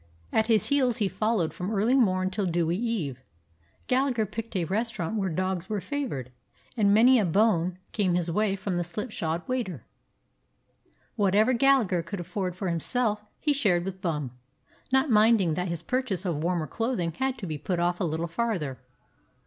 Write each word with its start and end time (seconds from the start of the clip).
At 0.33 0.47
his 0.47 0.69
heels 0.69 0.97
he 0.97 1.07
followed 1.07 1.53
from 1.53 1.69
early 1.69 1.93
morn 1.95 2.31
till 2.31 2.47
dewy 2.47 2.75
eve. 2.75 3.21
Gallagher 3.85 4.25
picked 4.25 4.55
a 4.55 4.63
restaurant 4.65 5.15
where 5.15 5.29
dogs 5.29 5.69
were 5.69 5.79
favored, 5.79 6.31
and 6.75 6.91
many 6.91 7.19
a 7.19 7.23
bone 7.23 7.77
came 7.91 8.15
his 8.15 8.31
way 8.31 8.55
from 8.55 8.77
the 8.77 8.83
slipshod 8.83 9.47
waiter. 9.47 9.85
Whatever 11.17 11.53
Gallagher 11.53 12.01
could 12.01 12.19
afford 12.19 12.55
for 12.55 12.67
himself 12.67 13.21
he 13.39 13.53
shared 13.53 13.85
with 13.85 14.01
Bum, 14.01 14.31
not 14.91 15.11
minding 15.11 15.53
that 15.53 15.67
his 15.67 15.83
purchase 15.83 16.25
of 16.25 16.41
warmer 16.43 16.65
clothing 16.65 17.11
had 17.19 17.37
to 17.37 17.45
be 17.45 17.59
put 17.59 17.79
off 17.79 17.99
a 17.99 18.03
little 18.03 18.25
farther. 18.27 18.79